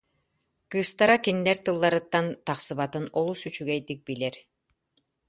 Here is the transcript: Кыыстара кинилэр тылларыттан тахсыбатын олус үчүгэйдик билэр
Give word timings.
Кыыстара 0.71 1.15
кинилэр 1.25 1.57
тылларыттан 1.65 2.25
тахсыбатын 2.45 3.05
олус 3.19 3.41
үчүгэйдик 3.47 3.99
билэр 4.07 4.35